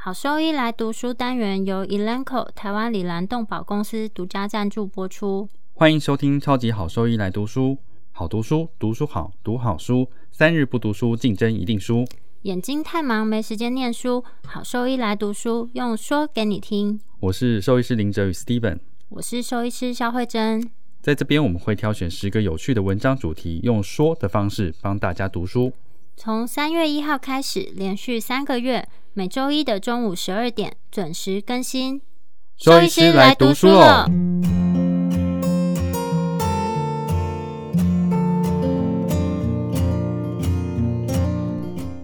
[0.00, 5.48] 好收益来读书单元由 Elanco 台湾里兰动保公司独家赞助播出。
[5.74, 7.76] 欢迎收听超级好收益来读书，
[8.12, 12.06] 好读书，读书好，读好书，三日不读书，竞争一定输。
[12.42, 17.00] 眼睛太忙没时间念书，好收益来读书，用说给你听。
[17.18, 20.70] 我是兽医师林哲宇 Steven，我是兽医师肖慧珍。
[21.02, 25.72] 在这边我们会挑选十个有趣的文章主题，用说的方式帮大家读书。
[26.20, 32.02] 从三月一号开始，连续三个月，每周一的中午十二点准时更新。
[32.56, 34.04] 兽医师来读书了。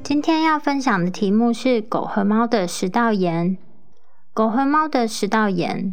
[0.04, 3.58] 今天要分享的题目是狗和猫的食道炎。
[4.32, 5.92] 狗和猫的食道炎，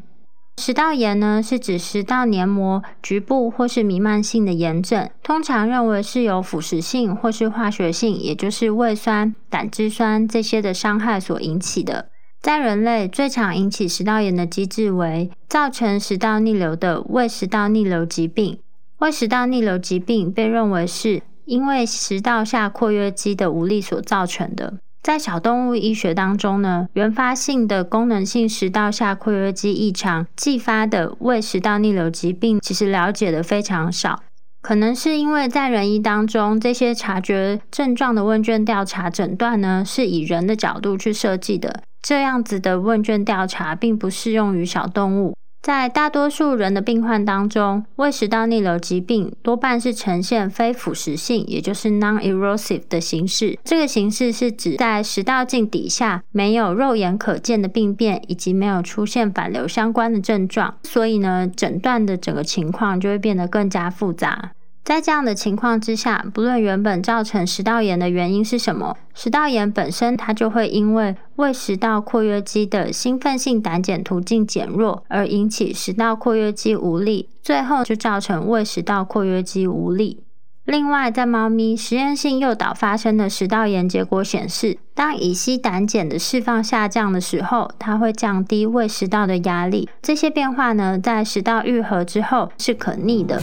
[0.58, 12.10] 食道炎呢是指食道黏膜局部或是弥漫性的炎症，通常认为是由腐蚀性或是化学性，也就是胃酸、胆汁酸这些的伤害所引起的。
[12.42, 18.60] 在人类最常引起食道炎的机制为造成食道逆流的胃食道逆流疾病。
[19.00, 24.76] 胃食道逆流疾病被认为是因为食道下括约肌的无力所造成的。
[25.02, 34.22] 在小动物医学当中呢，原发性的功能性食道下括约肌异常继发的胃食道逆流疾病，其实了解的非常少。
[34.62, 41.82] 可能是因为在人医当中，这些察觉症状的问卷调查诊断呢，是以人的角度去设计的。
[42.04, 45.34] 这样子的问卷调查并不适用于小动物。
[45.62, 53.60] 在大多数人的病患当中，胃食道逆流疾病多半是呈现非腐蚀性，也就是 non-erosive 的形式。
[53.64, 60.74] 这个形式是指在食道镜底下没有肉眼可见的病变，以及没有出现反流相关的症状。
[60.82, 64.54] 所以呢，诊断的整个情况就会变得更加复杂。
[64.84, 80.24] 在这样的情况之下，不论原本造成食道炎的原因是什么，食道炎本身它就会因为胃食道括约肌的兴奋性胆碱途径减弱而引起食道括约肌无力，最后就造成胃食道括约肌无力。
[80.66, 89.90] 另外，在猫咪实验性诱导发生的食道炎结果显示，当乙烯胆碱的释放下降的时候，它会降低胃食道的压力。
[90.02, 93.42] 这些变化呢，在食道愈合之后是可逆的。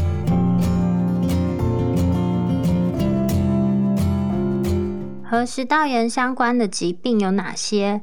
[5.31, 8.01] 和食道炎相关的疾病有哪些？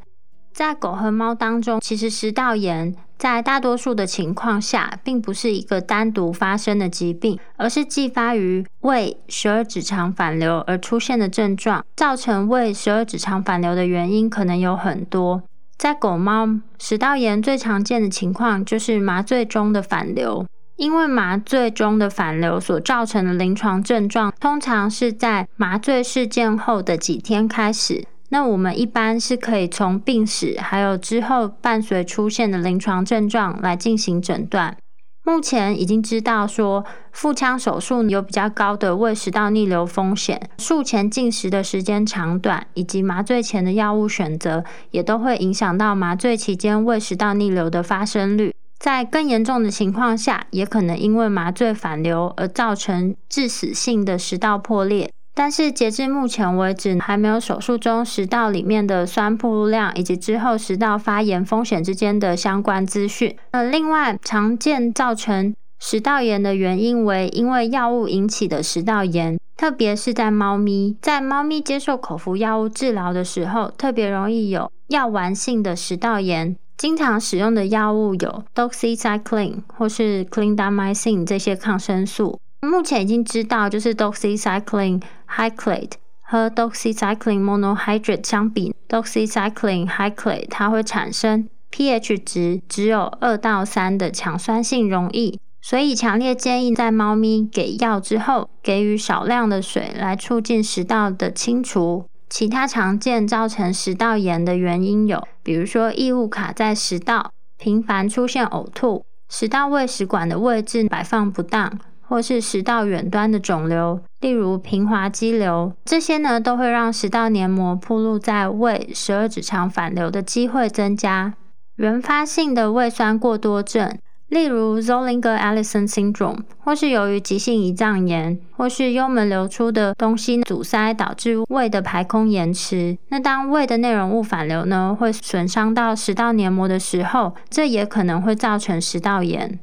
[0.54, 11.84] 在狗和猫当中，其实食道炎在大多数的情况下，并不是一个单独发生的疾病，而是继发于胃十二指肠反流而出现的症状。
[11.96, 15.42] 造成胃十二指肠反流的原因可能有很多。
[15.76, 16.48] 在狗猫
[16.78, 20.46] 食道炎最常见的情况就是麻醉中的反流。
[20.78, 28.06] 因为麻醉中的反流所造成的临床症状，通常是在麻醉事件后的几天开始。
[28.30, 34.76] 那我们一般是可以从病史还有之后伴随出现的临床症状来进行诊断。
[35.24, 48.54] 目前已经知道说，腹腔手术有比较高的胃食道逆流风险，术前进食的时间长短，以及麻醉前的药物选择，也都会影响到麻醉期间胃食道逆流的发生率。
[48.78, 55.10] 在更严重的情况下，也可能因为麻醉反流而造成致死性的食道破裂。
[55.38, 63.36] 但是截至目前为止，还没有手术中食道里面的酸暴露量以及之后食道发炎风险之间的相关资讯。
[63.52, 76.56] 呃，另外常见造成食道炎的原因为因为药物引起的食道炎，特别是在猫咪，在猫咪接受口服药物治疗的时候，特别容易有药丸性的食道炎。
[76.78, 82.40] 经常使用的药物有 doxycycline 或是 clindamycin 这些抗生素。
[82.62, 85.92] 目前已经知道，就是 doxycycline hyclate
[86.22, 102.06] 和 doxycycline monohydrate 相比，doxycycline hyclate 它会产生 pH 值只有二到三的强酸性溶液，所以强烈建议在猫咪给药之后，给予少量的水来促进食道的清除。
[102.30, 121.34] 其他常见造成食道炎的原因有，比如说异物卡在食道，频繁出现呕吐，食道胃食管的位置摆放不当，或是食道远端的肿瘤，例如平滑肌瘤，这些呢都会让食道黏膜暴露在胃十二指肠反流的机会增加。
[121.76, 123.98] 原发性的胃酸过多症。
[124.30, 132.98] 例如 Zollinger-Ellison syndrome，或是由于急性胰脏炎，或是幽门流出的东西阻塞导致胃的排空延迟。
[133.10, 139.60] 那当胃的内容物反流呢，会损伤到食道黏膜的时候，这也可能会造成食道炎。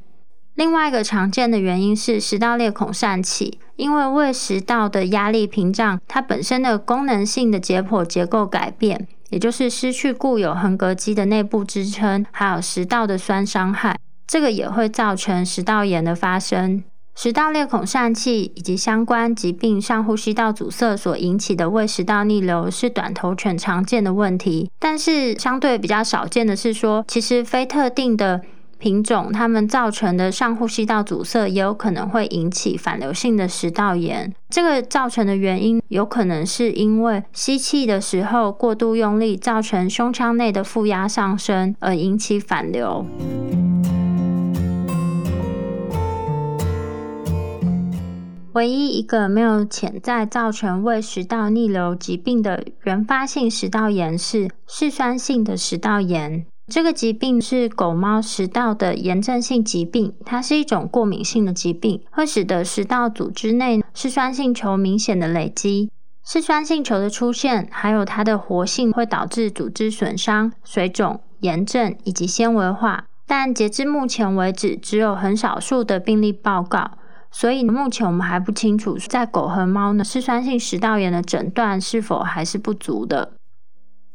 [0.55, 9.09] 另外一个常见的原因是食道裂孔疝气，因为胃食道的压力屏障它本身的功能性的解剖结构改变。
[9.31, 13.97] 也就是失去固有横膈肌的内部支撑，还有食道的酸伤害，
[14.33, 16.83] 这个也会造成食道炎的发生。
[17.15, 28.41] 食道裂孔疝气以及相关疾病上呼吸道阻塞所引起的胃食道逆流是短头犬常见的问题，但是相对比较少见的是说，其实非特定的
[28.79, 34.33] 品种它们造成的上呼吸道阻塞也有可能会引起反流性的食道炎。
[34.49, 43.05] 这个造成的原因有可能是因为吸气的时候过度用力，造成胸腔内的负压上升而引起反流。
[48.55, 56.45] 唯一一个没有潜在造成胃食道逆流疾病的原发性食道炎是嗜酸性的食道炎。
[56.67, 65.91] 这个疾病是狗猫食道的炎症性疾病，它是一种过敏性的疾病，会使得食道组织内嗜酸性球明显的累积。
[66.23, 73.07] 嗜酸性球的出现，还有它的活性，会导致组织损伤、水肿、炎症以及纤维化。
[73.27, 76.93] 但截至目前为止，只有很少数的病例报告。
[77.33, 83.33] 所以目前我们还不清楚，在狗和猫呢，嗜酸性食道炎的诊断是否还是不足的。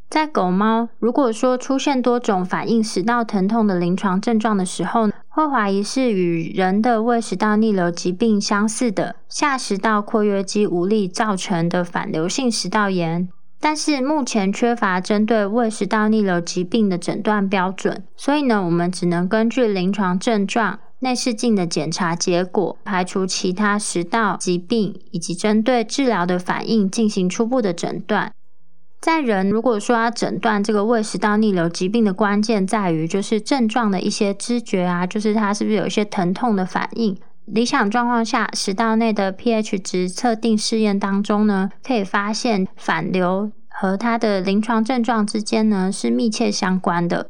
[0.08, 13.28] 在狗猫，如果说出现多种反应食道疼痛的临床症状的时候，会怀疑是与人的胃食道逆流疾病相似的下食道括约肌无力造成的反流性食道炎。
[13.60, 20.80] 但是目前缺乏针对胃食道逆流疾病的诊断标准，所以呢，我们只能根据临床症状。
[21.00, 28.32] 内视镜的检查结果，排除其他食道疾病，以及针对治疗的反应进行初步的诊断。
[29.00, 37.16] 在人如果说要诊断这个胃食道逆流疾病的关键在于，就是症状的一些知觉啊，就是它是不是有一些疼痛的反应。
[37.46, 47.28] 理想状况下，食道内的 pH 值测定试验当中呢，可以发现反流和它的临床症状之间呢是密切相关的。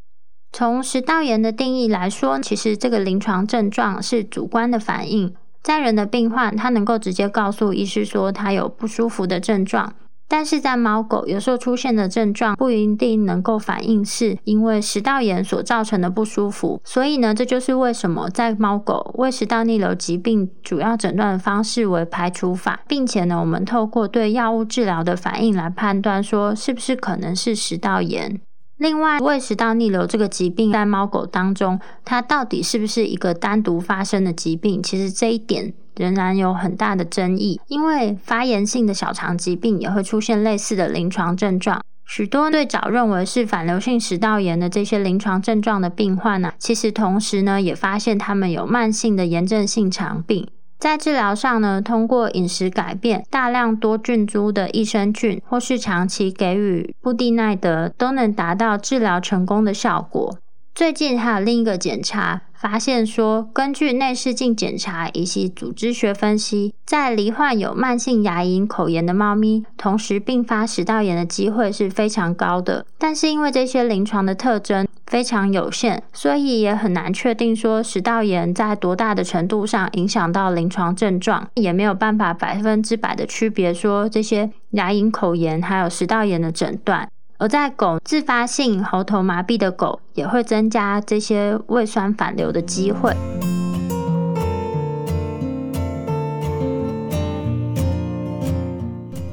[0.57, 5.31] 从食道炎的定义来说，其实这个临床症状是主观的反应。
[5.61, 9.93] 在人的病患，他能够直接告诉医师说他有不舒服的症状，
[10.27, 16.81] 但是在猫狗有时候出现的症状不一定能够反映是因为食道炎所造成的不舒服。
[16.83, 28.41] 所以呢，这就是为什么在猫狗胃食道逆流疾病主要诊断的方式为排除法，并且呢，我们透过对药物治疗的反应来判断说是不是可能是食道炎。
[28.77, 34.83] 另外，胃食道逆流这个疾病在猫狗当中，它到底是不是一个单独发生的疾病？
[34.83, 37.59] 其实这一点仍然有很大的争议。
[37.67, 41.81] 因为发炎性的小肠疾病也会出现类似的临床症状。
[42.05, 50.47] 许多最早认为是反流性食道炎的这些临床症状的病患呢，其实同时呢也发现他们有慢性的炎症性肠病。
[50.79, 60.37] 在治疗上呢，通过饮食改变、大量多菌株的益生菌，或是长期给予布地奈德，都能达到治疗成功的效果。
[60.75, 62.43] 最近还有另一个检查。
[62.59, 72.85] 发现说，根据内视镜检查以及组织学分析，在罹患有慢性牙龈口炎的猫咪，同时并发食道炎的机会是非常高的。
[72.97, 87.07] 但是因为这些临床的特征非常有限，所以也很难确定说食道炎在多大的程度上影响到临床症状，也没有办法百分之百的区别说这些牙龈口炎还有食道炎的诊断。
[87.39, 93.15] 而在狗自发性喉头麻痹的狗，也会增加这些胃酸反流的机会。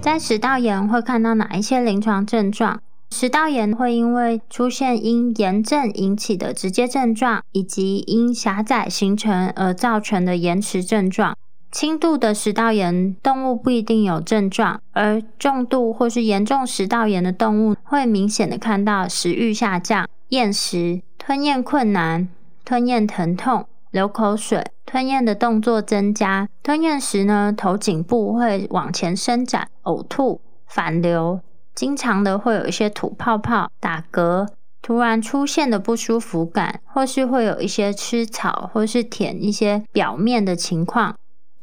[0.02, 2.78] 在食道炎会看到哪一些临床症状？
[3.10, 11.34] 食道炎会因为出现因炎症引起的直接症状，以及因狭窄形成而造成的延迟症状。
[11.74, 22.28] 轻度的食道炎动物不一定有症状，而重度或是严重食道炎的动物会明显的看到食欲下降、厌食、吞咽困难、
[22.64, 26.48] 吞咽疼痛、流口水、吞咽的动作增加。
[26.62, 31.40] 吞咽时呢，头颈部会往前伸展、呕吐、反流，
[31.74, 34.46] 经常的会有一些吐泡泡、打嗝，
[34.80, 41.16] 突然出现的不舒服感，或是会有一些吃草或是舔一些表面的情况。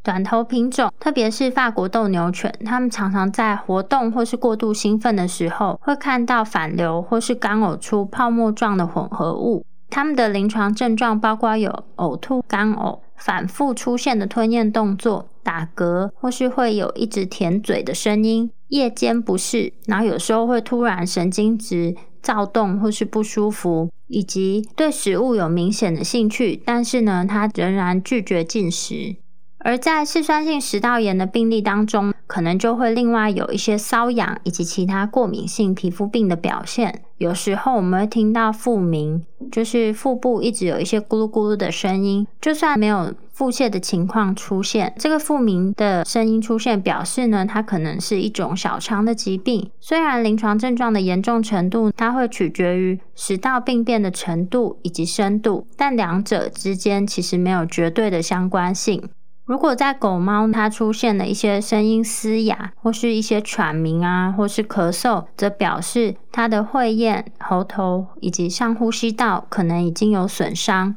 [0.04, 9.64] 短头品种，特别是法国斗牛犬，它们常常在活动或是过度兴奋的时候，会看到反流或是干呕出泡沫状的混合物。
[9.90, 29.18] 它们的临床症状包括有呕吐、干呕、反复出现的吞咽动作、打嗝，或是会有一直舔嘴的声音、夜间不适，然后有时候会突然神经质、躁动或是不舒服，以及对食物有明显的兴趣，但是呢，它仍然拒绝进食。
[29.64, 37.02] 而在嗜酸性食道炎的病例当中，可能就会另外有一些瘙痒以及其他过敏性皮肤病的表现。
[37.18, 42.26] 有时候我们会听到腹鸣，就是腹部一直有一些咕噜咕噜的声音。
[42.42, 49.70] 就算没有腹泻的情况出现，这个腹鸣的声音出现，表示呢，它可能是一种小肠的疾病。
[49.80, 59.08] 虽然临床症状的严重程度，它会取决于食道病变的程度以及深度，但两者之间其实没有绝对的相关性。
[59.52, 70.96] 如果在狗猫它出现了一些声音嘶哑，或是一些喘鸣啊，或是咳嗽，则表示它的会咽、喉头以及上呼吸道可能已经有损伤。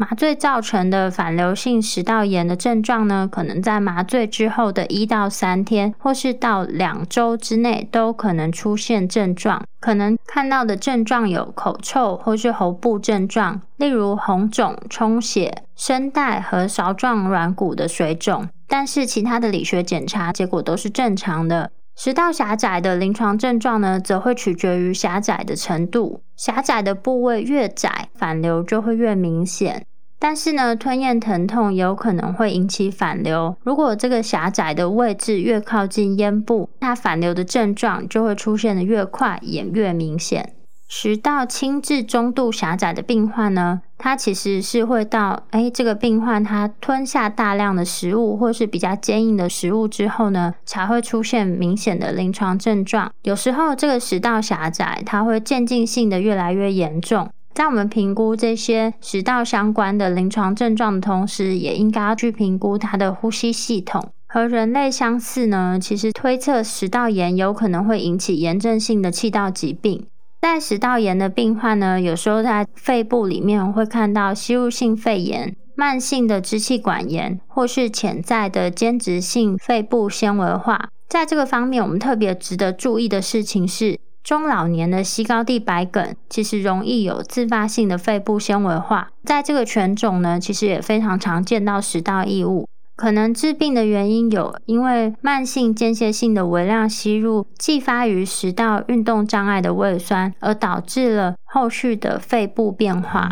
[0.00, 9.62] 麻醉造成的反流性食道炎的症状呢，可能在麻醉之后的一到三天，或是到两周之内都可能出现症状。
[9.78, 18.48] 可能看到的症状有口臭或是喉部症状，例如红肿、充血、声带和勺状软骨的水肿。
[18.66, 21.70] 但是其他的理学检查结果都是正常的。
[21.94, 29.84] 食道狭窄的临床症状呢，则会取决于狭窄的程度，狭窄的部位越窄，反流就会越明显。
[30.20, 33.56] 但是呢，吞咽疼痛有可能会引起反流。
[33.64, 40.52] 如果这个狭窄的位置越靠近咽部，它反流的症状就会出现的越快，也越明显。
[40.86, 53.10] 食道轻至中度狭窄的病患呢，它其实是会到，哎，这个病患他吞下大量的食物或是比较坚硬的食物之后呢，才会出现明显的临床症状。
[53.22, 57.30] 有时候这个食道狭窄，它会渐进性的越来越严重。
[57.52, 64.10] 在我们评估这些食道相关的临床症状的同时，也应该要去评估它的呼吸系统。
[64.26, 70.06] 和人类相似呢，其实推测食道炎有可能会引起炎症性的气道疾病。
[70.40, 80.88] 在食道炎的病患呢，有时候在肺部里面会看到吸入性肺炎、慢性的支气管炎，或是潜在的间质性肺部纤维化。
[81.08, 83.98] 在这个方面，我们特别值得注意的事情是。
[84.22, 92.66] 中老年的西高地白梗其实容易有自发性的肺部纤维化，在这个犬种呢，其实也非常常见到食道异物。
[92.96, 103.30] 可能致病的原因有，因为慢性间歇性的微量吸入，继发于食道运动障碍的胃酸，而导致了后续的肺部变化。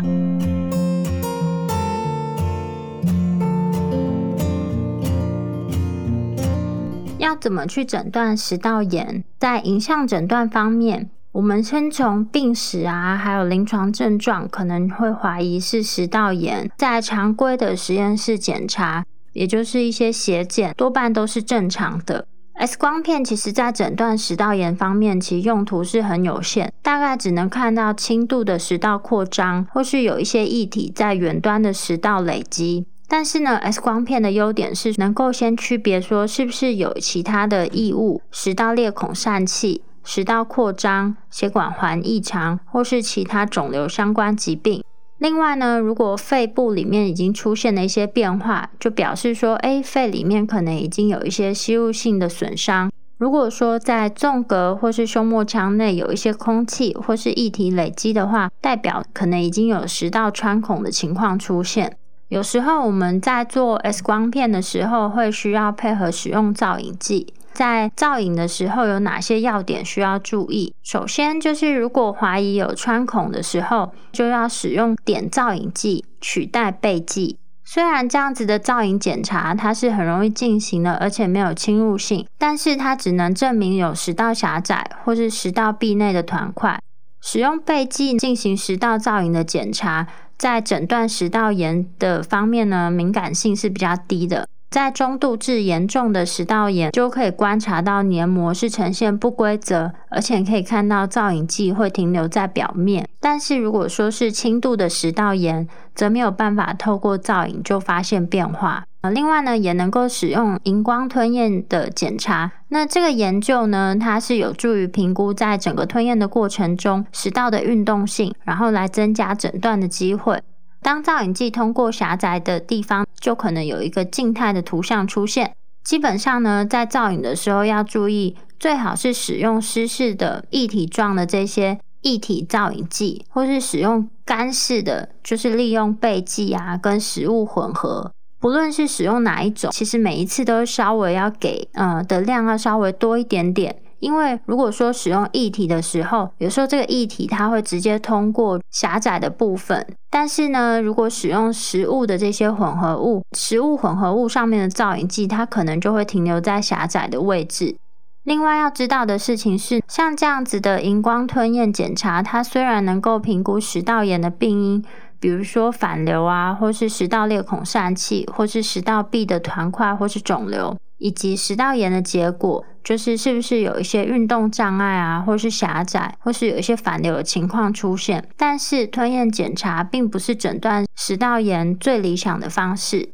[7.39, 9.23] 怎么去诊断食道炎？
[9.39, 16.69] 在影像诊断方面，我们先从病史啊，还有临床症状，可能会怀疑是食道炎。
[16.77, 22.25] 在常规的实验室检查，也就是一些血检，多半都是正常的。
[22.55, 32.85] X 光片其实在诊断食道炎方面，其用途是很有限，大概只能看到轻度的食道扩张，或是有一些液体在远端的食道累积。
[33.11, 44.83] 但是呢，X 光片的优点是能够先区别说是不是有其他的异物、食道裂孔疝气、食道扩张、血管环异常，或是其他肿瘤相关疾病。
[45.17, 52.91] 另外呢，如果肺部里面已经出现了一些变化，就表示说，哎，肺里面可能已经有一些吸入性的损伤。
[53.17, 61.97] 如果说在纵隔或是胸膜腔内有一些空气或是液体累积的话，代表可能已经有食道穿孔的情况出现。
[62.29, 67.33] 有时候我们在做 X 光片的时候，会需要配合使用造影剂。
[67.53, 70.75] 在造影的时候，有哪些要点需要注意？
[70.83, 77.39] 首先就是，如果怀疑有穿孔的时候，就要使用碘造影剂取代钡剂。
[77.65, 86.79] 虽然这样子的造影检查它是很容易进行的，而且没有侵入性，但是它只能证明有食道狭窄或是食道壁内的团块。
[87.19, 90.05] 使用钡剂进行食道造影的检查。
[90.39, 94.47] 在诊断食道炎的方面呢，敏感性是比较低的。
[94.69, 103.07] 在中度至严重的食道炎，就可以观察到黏膜是呈现不规则，而且可以看到造影剂会停留在表面。
[103.19, 108.83] 但是如果说是轻度的食道炎，则没有办法透过造影就发现变化。
[109.13, 112.51] 另外呢，也能够使用荧光吞咽的检查。
[112.67, 120.41] 那这个研究呢，它是有助于评估在整个吞咽的过程中食道的运动性，然后来增加诊断的机会。
[120.81, 125.53] 当造影剂通过狭窄的地方，就可能有一个静态的图像出现。
[125.83, 138.11] 基本上呢，在造影的时候要注意，最好是使用湿式的液体状的这些液体造影剂，或是使用干式的，就是利用钡剂啊跟食物混合。
[138.39, 143.75] 不论是使用哪一种，其实每一次都稍微要给呃的量要稍微多一点点。
[143.99, 157.75] 因为如果说使用液体的时候，有时候这个液体它会直接通过狭窄的部分，但是呢，如果使用食物的这些混合物，食物混合物上面的造影剂，它可能就会停留在狭窄的位置。
[158.23, 164.85] 另外要知道的事情是，像这样子的荧光吞咽检查，它虽然能够评估食道炎的病因。
[165.21, 178.27] 比如说反流啊，或是食道裂孔疝气，或是食道壁的团块或是肿瘤，以及食道炎的结果，就是是不是有一些运动障碍啊，或是狭窄，或是有一些反流的情况出现。
[178.35, 183.13] 但是吞咽检查并不是诊断食道炎最理想的方式。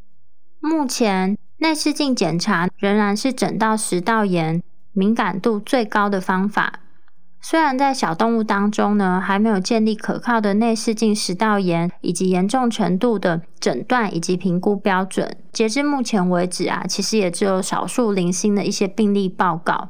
[0.61, 4.63] 目前内视镜检查仍然是诊断食道炎
[4.93, 6.79] 敏感度最高的方法。
[7.47, 19.89] 虽然在小动物当中呢，还没有建立可靠的内视镜食道炎以及严重程度的诊断以及评估标准，截至目前为止啊，其实也只有少数零星的一些病例报告。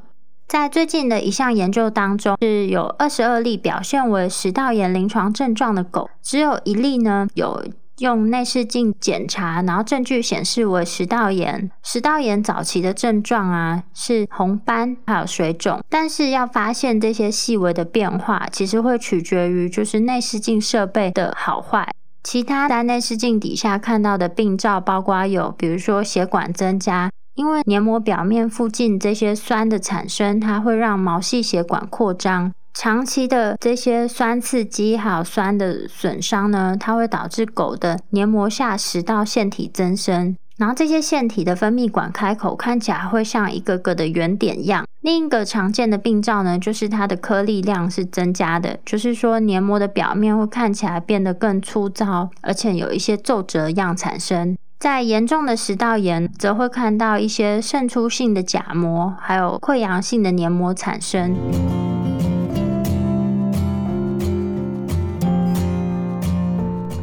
[0.50, 7.64] 在最近的一项研究当中，是有二十二例表现为食道炎临床症状的狗，只有一例呢有。
[8.00, 11.72] 用内视镜检查，然后证据显示为食道炎。
[11.82, 21.88] 食道炎早期的症状啊是红斑还有水肿，但是要发现这些细微的变化，其实会取决于就是内视镜设备的好坏。
[22.24, 32.52] 其他在内视镜底下看到的病灶，包括有比如说血管增加，因为黏膜表面附近这些酸的产生，它会让毛细血管扩张。
[32.78, 44.86] 长期的这些酸刺激还有酸的损伤呢，它会导致狗的黏膜下食道腺体增生，然后这些腺体的分泌管开口看起来会像一个个的圆点样。
[45.00, 54.58] 另一个常见的病灶呢，就是它的颗粒量是增加的，就是说黏膜的表面会看起来变得更粗糙，而且有一些皱褶样产生。
[54.78, 61.34] 在严重的食道炎，则会看到一些渗出性的假膜，还有溃疡性的黏膜产生。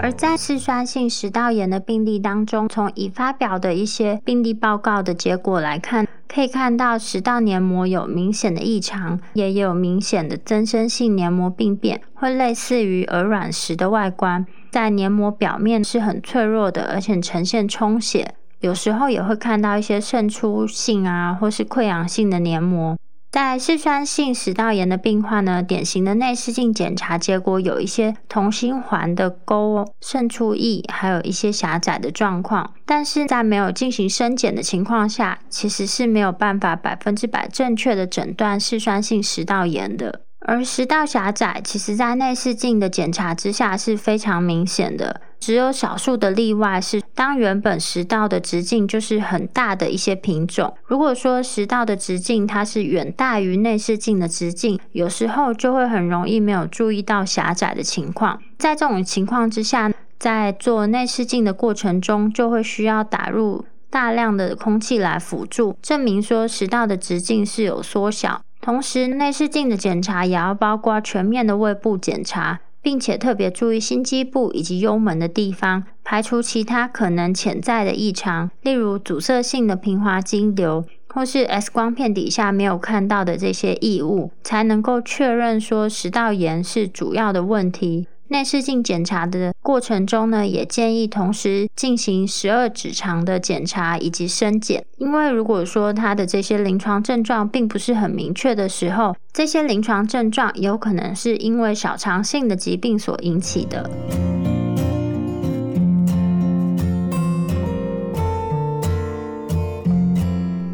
[0.03, 22.99] 而在嗜酸性食道炎的病例当中，从已发表的一些病例报告的结果来看，可以看到食道黏膜有明显的异常，也有明显的增生性黏膜病变，会类似于鹅卵石的外观，在黏膜表面是很脆弱的，而且呈现充血，有时候也会看到一些渗出性啊，或是溃疡性的黏膜。
[23.33, 32.75] 在嗜酸性食道炎的病患呢，典型的内视镜检查结果有一些同心环的沟渗出液，还有一些狭窄的状况。
[32.85, 40.21] 但是在没有进行深检的情况下，其实是没有办法百分之百正确的诊断嗜酸性食道炎的。
[40.45, 45.21] 而食道狭窄，其实在内视镜的检查之下是非常明显的。
[45.39, 50.75] 只有少数的例外是，当原本食道的直径就是很大的一些品种。
[50.85, 58.41] 如果说食道的直径它是远大于内视镜的直径，有时候就会很容易没有注意到狭窄的情况。
[58.59, 68.43] 在这种情况之下，在做内视镜的过程中，就会需要打入大量的空气来辅助，证明说食道的直径是有缩小。
[68.63, 72.61] 同时，内视镜的检查也要包括全面的胃部检查。
[72.83, 88.09] 并且特别注意心肌部以及幽门的地方，排除其他可能潜在的异常，例如阻塞性的平滑肌瘤，或是 X 光片底下没有看到的这些异物，才能够确认说食道炎是主要的问题。
[88.33, 103.91] 内视镜检查的过程中呢，也建议同时进行十二指肠的检查以及深检，因为如果说他的这些临床症状并不是很明确的时候，这些临床症状有可能是因为小肠性的疾病所引起的。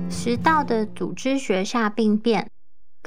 [0.09, 2.49] 食道的组织学下病变。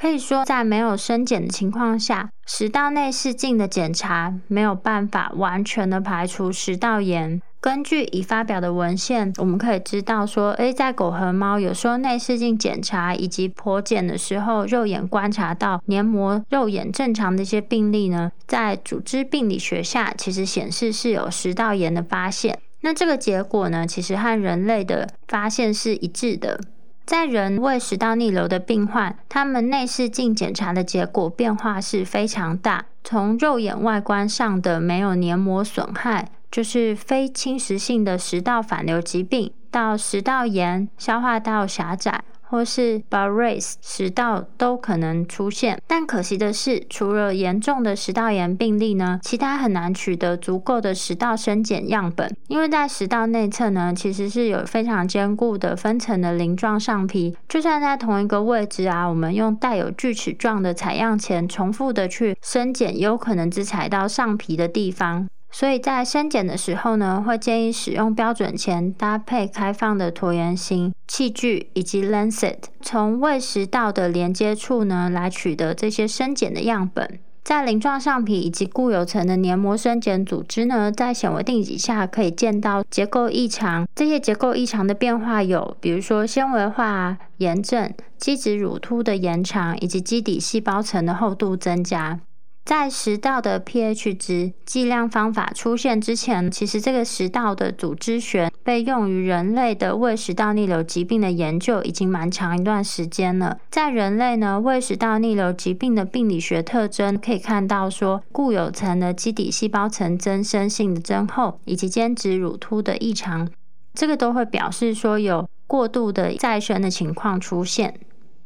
[0.01, 7.39] 可以说，在没有深检的情况下，食道内视镜的检查没有办法完全的排除食道炎。
[7.59, 22.57] 根据已发表的文献，我们可以知道说，诶，在狗和猫有时候内视镜检查以及剖检的时候，肉眼观察到黏膜肉眼正常的一些病例呢，在组织病理学下，其实显示是有食道炎的发现。
[22.79, 26.59] 那这个结果呢，其实和人类的发现是一致的。
[27.05, 32.85] 在人胃食道逆流的病患，他们内视镜检查的结果变化是非常大。
[33.03, 45.81] 从肉眼外观上的没有黏膜损害，就是非侵蚀性的食道反流疾病，到食道炎、消化道狭窄，或是 Barret's 食道都可能出现。
[45.87, 65.25] 但可惜的是，除了严重的食道炎病例呢，其他很难取得足够的食道生检样本，因为在食道内侧呢，其实是有非常坚固的分层的鳞状上皮，就算在同一个位置啊，我们用带有锯齿状的采样钳重复的去深检，有可能只采到上皮的地方。
[65.51, 77.19] 所以在生检的时候呢，会建议使用标准钳搭配开放的椭圆形器具以及 lancet，从胃食道的连接处呢来取得这些生检的样本。
[77.43, 83.87] 在鳞状上皮以及固有层的黏膜生检组织呢，在显微定底下可以见到结构异常。
[83.95, 92.19] 这些结构异常的变化有，比如说纤维化、炎症、基质乳突的延长，以及基底细胞层的厚度增加。
[92.63, 103.57] 在食道的 pH 值计量方法出现之前，其实这个食道的组织学被用于人类的胃食道逆流疾病的研究已经蛮长一段时间了。
[103.71, 113.49] 在人类呢，胃食道逆流疾病的病理学特征可以看到，说固有层的基底细胞层增生性的增厚，以及间质乳突的异常，
[113.93, 117.95] 这个都会表示说有过度的再生的情况出现。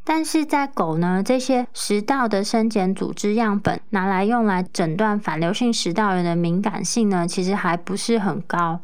[0.08, 8.80] 但是在狗呢，这些食道的生检组织样本拿来用来诊断反流性食道炎的敏感性呢，其实还不是很高。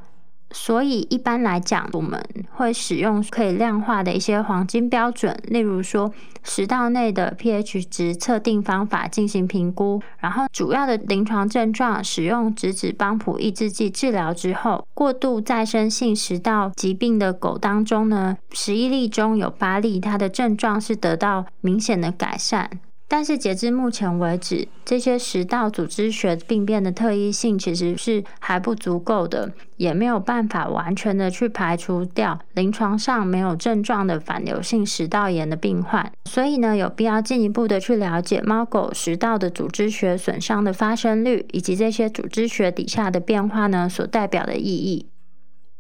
[0.53, 6.11] 所以一般来讲，我们会使用可以量化的一些黄金标准，例如说
[6.43, 10.01] 食道内的 pH 值测定方法进行评估。
[10.19, 22.69] 然后主要的临床症状，使用质子帮谱抑制剂治疗之后，过度再生性食道疾病的狗当中呢，十一例中有八例它的症状是得到明显的改善。
[23.13, 36.09] 但是截至目前为止，这些食道组织学病变的特异性其实是还不足够的，也没有办法完全的去排除掉临床上没有症状的反流性食道炎的病患。
[36.23, 45.10] 所以呢，有必要进一步的去了解猫狗食道的组织学损伤的发生率，以及这些组织学底下的变化呢所代表的意义。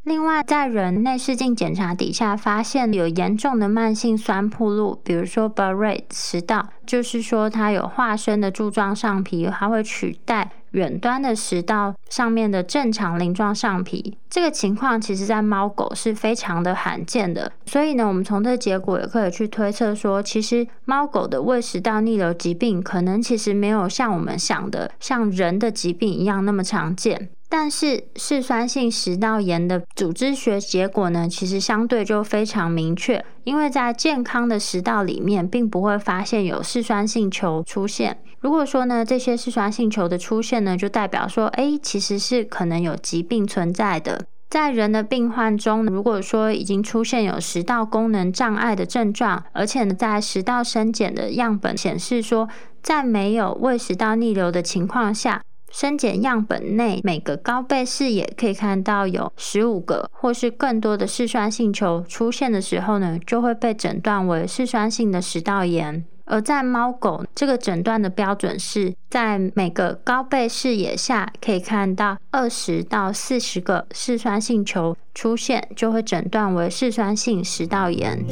[0.03, 14.17] 另外，在人内视镜检查底下发现有严重的慢性酸铺路，比如说 Barrett 食道，就是说它有化生的柱状上皮，它会取代远端的食道上面的正常鳞状上皮。
[14.27, 27.29] 这个情况其实在猫狗是非常的罕见的，所以呢，我们从这结果也可以去推测说，其实猫狗的胃食道逆流疾病可能其实没有像我们想的像人的疾病一样那么常见。
[27.51, 38.17] 但是嗜酸性食道炎的组织学结果呢，其实相对就非常明确，因为在健康的食道里面，并不会发现有嗜酸性球出现。
[38.39, 44.25] 如果说呢，这些嗜酸性球的出现呢，就代表说，哎，其实是可能有疾病存在的。
[44.49, 52.47] 在人的病患中，如果说已经出现有食道功能障碍的症状，而且呢，在食道生检的样本显示说，
[52.81, 55.41] 在没有胃食道逆流的情况下。
[55.71, 66.05] 生检样本内每个高倍视野可以看到有十五个或是更多的嗜酸性球出现的时候呢，就会被诊断为嗜酸性的食道炎。
[66.25, 78.23] 而在猫狗，这个诊断的标准是在每个高倍视野下可以看到二十到四十个嗜酸性球出现，就会诊断为嗜酸性食道炎。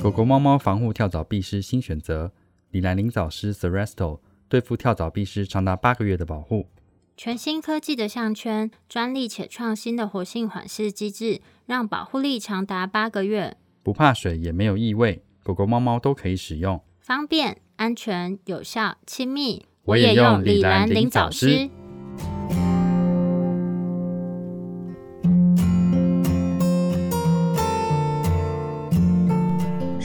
[0.00, 2.30] 狗狗、猫猫防护跳蚤必虱新选择：
[2.70, 6.68] 李兰灵藻虱 Seresto，对付跳蚤、必虱长达八个月的保护。
[7.16, 13.56] 全新科技的项圈，专利且创新的活性缓释机制，让保护力长达八个月。
[13.82, 19.66] 不怕水，也没有异味，狗狗、猫猫都可以使用，方便、安全、有效、亲密。
[19.84, 21.68] 我也用李兰灵藻虱。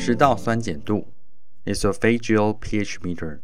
[0.06, 1.08] 食道酸碱度
[1.64, 3.40] （esophageal pH meter），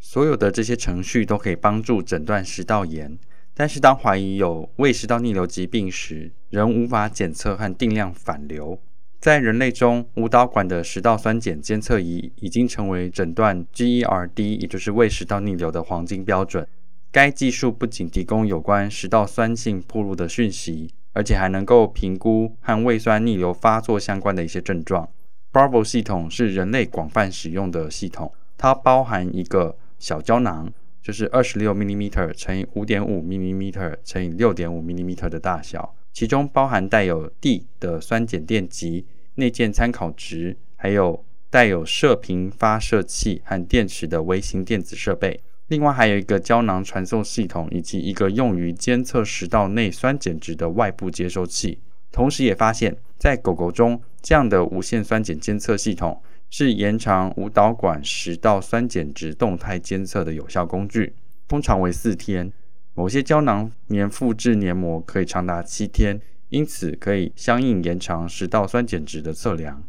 [0.00, 3.16] 所有的这些程序都可以帮助诊断食道炎。
[3.54, 8.80] 但是，当怀疑有胃食道逆流疾病时，仍无法检测和定量反流。
[9.20, 16.66] 在人类中，无导管的食道酸碱监测仪已经成为诊断 GERD，也就是胃食道逆流的黄金标准。
[17.12, 25.08] 该技术不仅提供有关食道酸性暴露的讯息，而且还能够评估和胃酸逆流发作相关的一些症状。
[25.56, 33.72] Bravo 系统是人类广泛使用的系统，它包含一个小胶囊，就是二十六 mm 乘以五点五 mm
[34.04, 45.40] 乘以六点五 mm 的大小，其中包含带有 D 的酸碱电极、内建参考值，还有带有射频发射器和电池的微型电子设备。
[45.68, 51.78] 另外还有一个胶囊传送系统，以及一个用于监测食道内酸碱值的外部接收器。
[52.12, 61.14] 同时也发现，在狗狗中，这样的无线酸碱监测系统是延长无导管食道酸碱值动态监测的有效工具，
[61.48, 62.52] 通常为四天。
[62.94, 69.82] 某些胶囊粘附至黏膜可以长达七天，因此可以相应延长食道酸碱值的测量。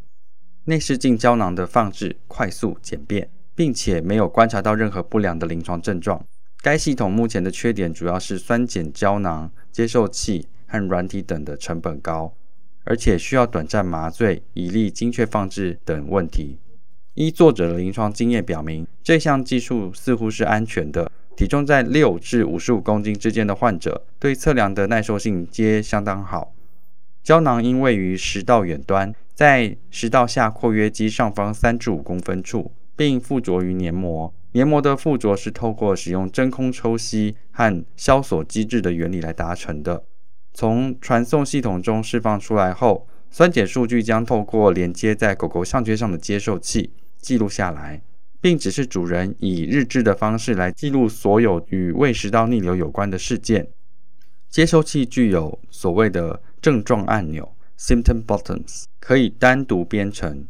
[0.66, 3.30] 内视镜胶囊的放置快速简便。
[3.58, 6.24] 并且没有观察到任何不良的临床症状。
[6.62, 12.32] 该系统目前的缺点主要是酸碱胶囊接受器和软体等的成本高，
[12.88, 16.58] 而且需要短暂麻醉以利精确放置等问题。
[17.13, 21.12] 依作者的临床经验表明，这项技术似乎是安全的。
[21.36, 26.54] 体重在六至五十五公斤之间的患者对测量的耐受性皆相当好。
[27.21, 32.71] 胶囊因位于食道远端，在食道下括约肌上方三至五公分处。
[32.97, 34.34] 并附着于黏膜。
[34.54, 40.04] 黏膜的附着是透过使用真空抽吸和消锁机制的原理来达成的。
[40.58, 46.89] 从传送系统中释放出来后，酸碱数据将透过连接在狗狗项圈上的接受器
[47.20, 48.02] 记录下来，
[48.41, 53.67] 并指示主人以日志的方式来记录所有与胃食道逆流有关的事件。
[54.50, 60.48] 接收器具有所谓的症状按钮 （symptom buttons），可以单独编程。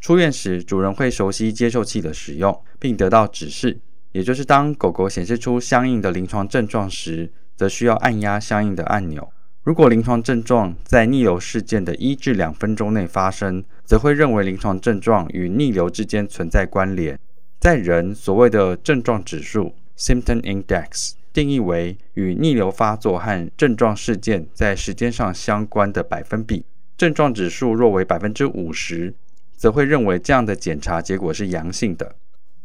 [0.00, 3.78] 出院时，主人会熟悉接受器的使用，并得到指示，
[4.12, 9.30] 也就是当狗狗显示出相应的临床症状时，则需要按压相应的按钮。
[9.64, 17.16] 如果临床症状在逆流事件的一至两分钟内发生，则会认为临床症状与逆流之间存在关联。
[17.60, 26.64] 在人，所谓的症状指数 （symptom index） 定义为与逆流发作和症状事件在时间上相关的百分比。
[26.96, 29.14] 症状指数若为百分之五十。
[29.54, 32.16] 则会认为这样的检查结果是阳性的。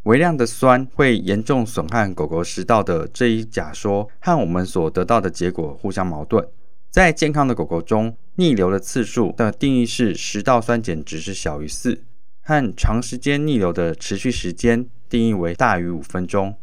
[0.03, 6.43] 微量的酸会严重损害狗狗食道的这一假说和我们所得到的结果互相矛盾。
[6.89, 12.01] 在健康的狗狗中，逆流的次数的定义是食道酸碱值是小于四，
[12.41, 16.55] 和长时间逆流的持续时间定义为大于五分钟。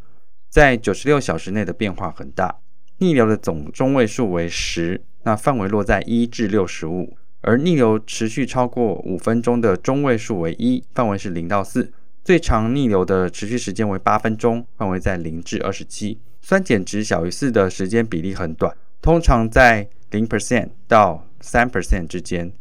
[0.49, 2.57] 在九十六小时内的变化很大。
[2.99, 7.17] 逆流的总中位数为十，那范围落在一至六十五。
[7.41, 11.83] 而逆流持续超过五分钟的中位数为一，范围是零到四；
[12.25, 16.19] 最长逆流的持续时间为八分钟，范围在零至二十七。
[16.41, 22.53] 酸碱值小于四的时间比例很短，通常在零 percent 到三 percent 之间。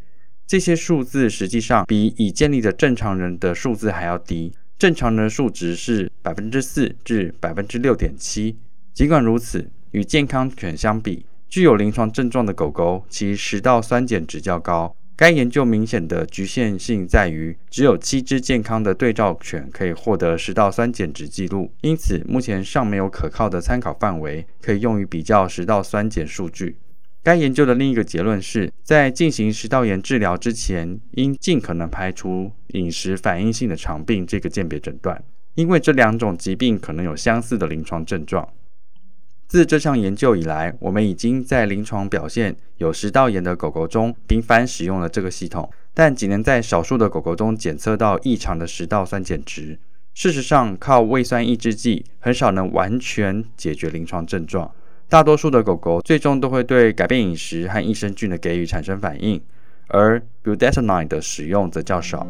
[0.47, 8.57] 这些数字实际上比已建立的正常人的数字还要低，正常人数值是百分之四至百分之六点七。
[8.91, 14.95] 尽管如此，与健康犬相比，具有临床症状的狗狗，其食道酸碱值较高。
[15.15, 26.77] 该研究明显的局限性在于，只有七只健康的对照犬可以获得食道酸碱值记录，因此目前尚没有可靠的参考范围可以用于比较食道酸碱数据。
[27.23, 35.23] 该研究的另一个结论是，在进行食道炎治疗之前，应尽可能排除饮食反应性的肠病这个鉴别诊断，
[35.55, 38.45] 因为这两种疾病可能有相似的临床症状。
[39.47, 49.79] 自这项研究以来，我们已经在临床表现有食道炎的狗狗中频繁使用了这个系统，但仅能在少数的狗狗中检测到异常的食道酸碱值。
[50.13, 54.69] 事实上，靠胃酸抑制剂很少能完全解决临床症状。
[55.09, 59.39] 大多数的狗狗最终都会对改变饮食和益生菌的给予产生反应，
[59.87, 62.25] 而 budesonide 的使用则较少。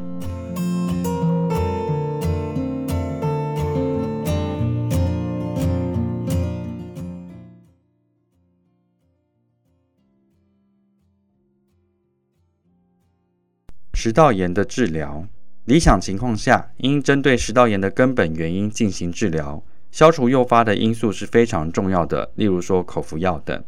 [13.93, 15.25] 食道炎的治疗，
[15.63, 22.31] 理想情况下，应针对食道炎的根本原因进行治疗，消除诱发的因素是非常重要的。
[22.33, 23.63] 例如说口服药等。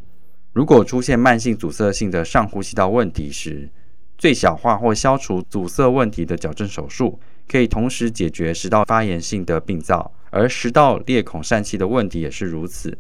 [0.54, 3.70] 如果出现慢性阻塞性的上呼吸道问题时，
[4.18, 12.98] 最小化或消除阻塞问题的矫正手术，可以同时解决食道发炎性的病灶，而食道裂孔疝气的问题也是如此。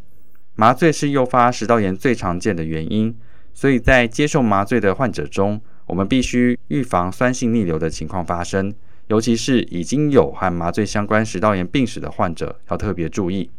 [0.53, 3.17] 麻醉是诱发食道炎最常见的原因，
[3.55, 5.59] 所以在接受麻醉的患者中。
[5.87, 8.73] 我们必须预防酸性逆流的情况发生，
[9.07, 13.49] 尤其是已经有和麻醉相关食道炎病史的患者要特别注意。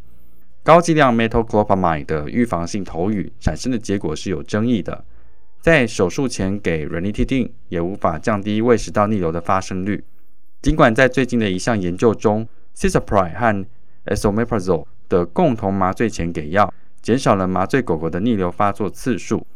[0.63, 5.05] 高剂量 metoclopramide 的预防性头语产生的结果是有争议的，
[5.61, 10.03] 在手术前给 ranitidine 也无法降低胃食道逆流的发生率。
[10.61, 13.65] 尽管在最近的一项研究中，cisapride 和
[14.07, 19.47] esomeprazole 的共同麻醉前给药，减少了麻醉狗狗的逆流发作次数。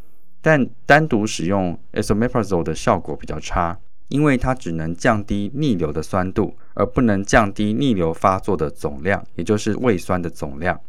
[0.42, 3.78] 但单独使用 esomeprazole 的效果比较差，
[4.12, 10.80] 因为它只能降低逆流的酸度，而不能降低逆流发作的总量，也就是胃酸的总量。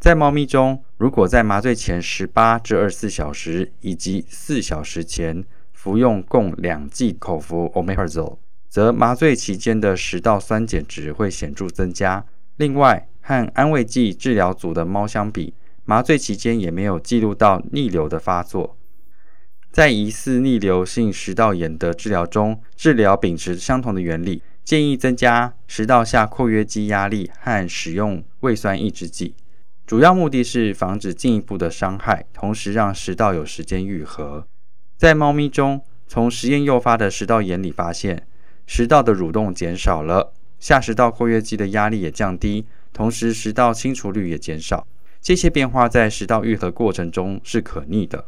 [0.00, 12.24] 在猫咪中，如果在麻醉前十八至二十四小时以及四小时前服用共两剂口服 omeprazole，则麻醉期间的食道酸碱值会显著增加。
[12.56, 15.52] 另外，和安慰剂治疗组的猫相比，
[15.84, 18.75] 麻醉期间也没有记录到逆流的发作。
[19.76, 29.34] 在疑似逆流性食道炎的治疗中，治疗秉持相同的原理，建议增加食道下括约肌压力和使用胃酸抑制剂。
[29.86, 34.46] 主要目的是防止进一步的伤害，同时让食道有时间愈合。
[34.96, 38.26] 在猫咪中，从实验诱发的食道炎里发现，
[38.66, 44.86] 食道的蠕动减少了，下食道括约肌的压力也降低，同时食道清除率也减少。
[45.20, 48.24] 这些变化在食道愈合过程中是可逆的。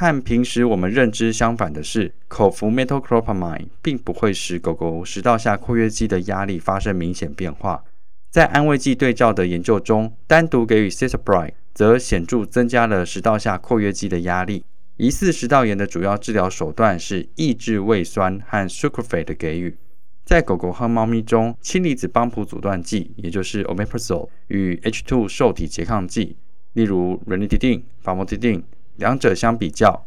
[0.00, 7.84] 和平时我们认知相反的是，口服 metoclopramide 并不会使狗狗食道下括约肌的压力发生明显变化。
[8.30, 14.64] 在安慰剂对照的研究中，单独给予 c i t a p r i d e 则显著增加了食道下括约肌的压力。
[14.96, 19.76] 疑似食道炎的主要治疗手段是抑制胃酸和 sucralfate 的给予。
[20.24, 26.36] 在狗狗和猫咪中，氢离子帮浦阻断剂，也就是 omeprazole 与 H2 受体拮抗剂，
[26.72, 28.62] 例如 ranitidine、famotidine，
[29.00, 30.06] 两者相比较，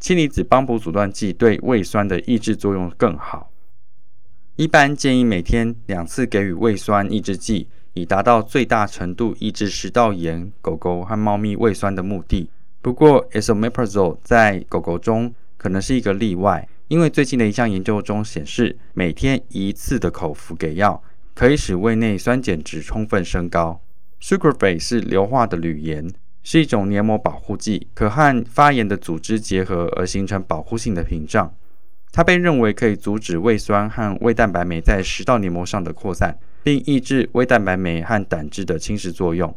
[0.00, 3.52] 氢离子帮补阻断剂对胃酸的抑制作用更好。
[4.56, 12.50] 一般建议每天两次给予胃酸抑制剂，以达到最大程度抑制食道炎狗狗和猫咪胃酸的目的。
[12.82, 21.00] 不过，esomeprazole 在狗狗中可能是一个例外，因为最近的一项研究中显示，每天一次的口服给药
[21.34, 23.80] 可以使胃内酸碱值充分升高。
[24.20, 26.10] Sucralfate 是硫化的铝盐，
[26.44, 31.52] 是一种黏膜保护剂，可和发炎的组织结合而形成保护性的屏障。
[32.12, 39.52] 它被认为可以阻止胃酸和胃蛋白酶在食道黏膜上的扩散，并抑制胃蛋白酶和胆汁的侵蚀作用。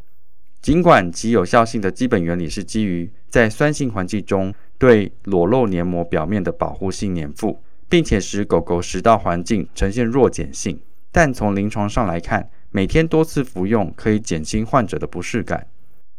[0.60, 10.80] 尽管其有效性的基本原理是基于在酸性环境中对裸露黏膜表面的保护性粘附，并且使狗狗食道环境呈现弱碱性，
[11.12, 15.68] 但从临床上来看，每天多次服用可以减轻患者的不适感。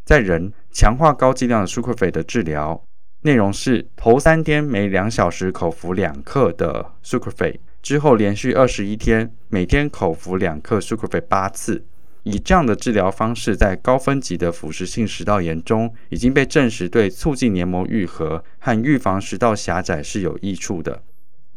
[0.08, 2.82] 在人，强化高剂量的舒克菲的治疗。
[3.24, 11.84] 内容是头三天每两小时口服两克的 sucralfate，之后连续二十一天每天口服两克 sucralfate 八次。
[12.22, 21.02] 以这样的治疗方式，在高分级的腐蚀性食道炎中已经被证实对促进黏膜愈合和预防食道狭窄是有益处的。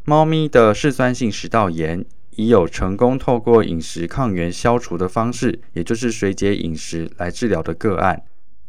[0.03, 8.21] 猫咪的嗜酸性食道炎已有成功透过饮食抗原消除的方式，也就是水解饮食来治疗的个案，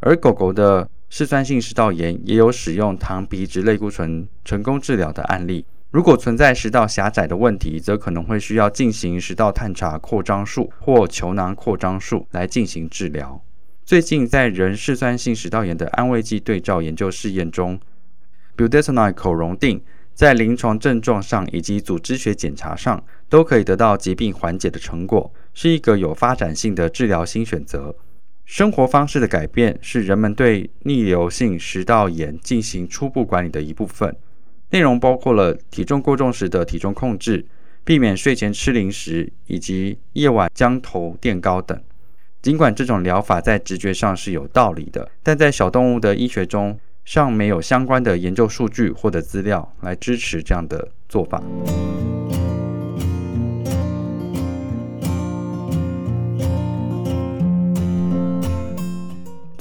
[0.03, 0.89] 而狗狗的。
[1.15, 5.63] 嗜酸性食道炎也有使用糖皮质类固醇成功治疗的案例。
[5.91, 13.39] 如果存在食道狭窄的问题，则可能会需要进行食道探查扩张术或球囊扩张术来进行治疗。
[13.85, 17.79] 最近在人嗜酸性食道炎的安慰剂对照研究试验中
[18.57, 19.83] ，budesonide 口溶定
[20.15, 27.95] 在临床症状上以及组织学检查上都可以得到疾病缓解的成果，是一个有发展性的治疗新选择。
[28.45, 34.15] 生活方式的改变是人们对逆流性食道炎进行初步管理的一部分，
[34.71, 37.47] 内容包括了体重过重时的体重控制、
[37.85, 41.81] 避免睡前吃零食以及夜晚将头垫高等。
[42.43, 51.43] 尽管这种疗法在直觉上是有道理的，但在小动物的医学中尚没有相关的研究数据或者资料来支持这样的做法。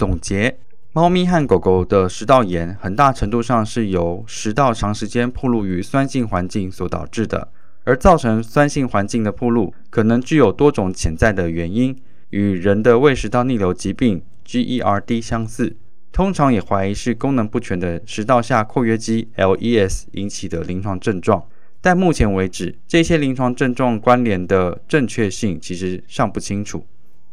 [0.02, 0.58] 总结：
[0.94, 7.50] 猫咪和狗狗的食道炎很大程度上是由食道长时间暴露于酸性环境所导致的，
[7.84, 11.96] 而造成酸性环境的暴露可能具有多种潜在的原因，
[12.32, 15.78] 与人的胃食道逆流疾病 （GERD） 相似，
[16.12, 21.44] 通常也怀疑是功能不全的食道下括约肌 （LES） 引起的临床症状。
[21.80, 26.88] 但目前为止，这些临床症状关联的正确性其实尚不清楚。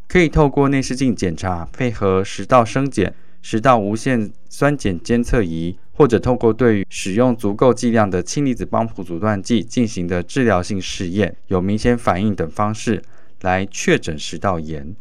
[0.08, 13.02] 可以透过内视镜检查，配合食道生检、食道无线酸碱监测仪，或者透过对于使用足够剂量的氢离子帮浦阻断剂进行的治疗性试验，有明显反应等方式
[13.42, 14.96] 来确诊食道炎。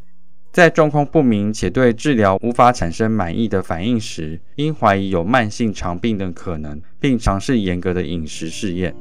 [0.52, 8.94] 在状况不明且对治疗无法产生满意的反应时，应怀疑有慢性肠病的可能，并尝试严格的饮食试验。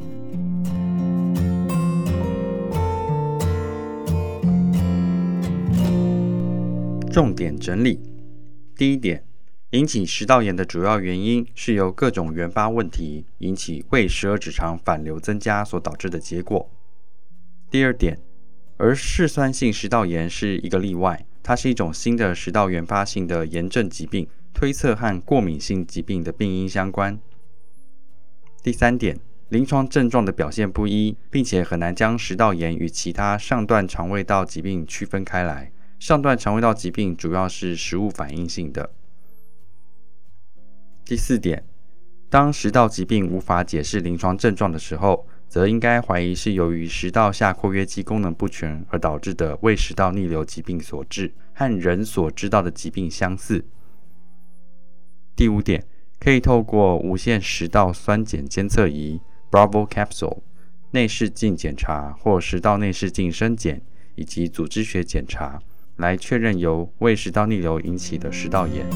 [7.16, 7.98] 重点整理：
[8.76, 9.24] 第一点，
[9.70, 16.68] 引起食道炎的主要原因是由各种原发问题引起胃十二指肠反流增加所导致的结果。
[17.70, 18.18] 第二点，
[18.76, 27.18] 而嗜酸性食道炎是一个例外，它是一种新的食道原发性的炎症疾病，推测和过敏性疾病的病因相关。
[28.62, 35.72] 第三点，临床症状的表现不一，并且很难将食道炎与其他上段肠胃道疾病区分开来。
[35.98, 38.90] 上段肠胃道疾病主要是食物反应性的。
[41.04, 41.64] 第四点，
[42.28, 53.64] 当食道疾病无法解释临床症状的时候，则应该怀疑是由于食道下括约肌功能不全而导致的胃食道逆流疾病所致，和人所知道的疾病相似。
[55.34, 55.86] 第五点，
[56.18, 59.20] 可以透过无线食道酸碱监测仪
[59.50, 60.40] （Bravo Capsule）、
[60.90, 63.80] 内视镜检查或食道内视镜深检
[64.16, 65.60] 以及组织学检查，
[65.96, 68.86] 来确认由胃食道逆流引起的食道炎。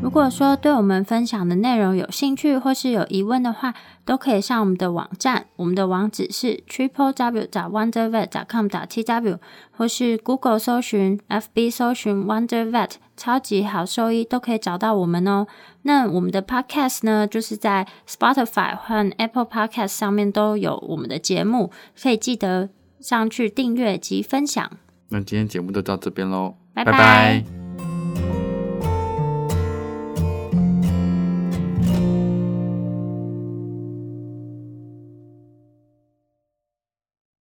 [0.00, 3.74] 如果说对我们分享的内容有兴趣或是有疑问的话，
[4.06, 9.38] 都可以上我们的网站，我们的网址是 triple w 找 wonder vet 找 com 打 t w，
[9.70, 15.46] 或是 Google 搜寻、FB 搜寻 Wonder Vet 超级好兽医，都可以找到我们哦。
[15.88, 22.68] 那我们的 Podcast 呢，就是在 Spotify 和 Apple Podcast 上面都有我们的节目，可以记得
[23.00, 24.70] 上去订阅及分享。
[25.08, 27.57] 那今天节目就到这边喽，拜拜。